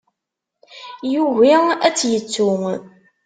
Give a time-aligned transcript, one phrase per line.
[1.11, 1.53] Yugi
[1.87, 2.49] ad tt-yettu.